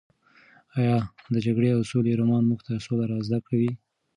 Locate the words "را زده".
3.11-3.39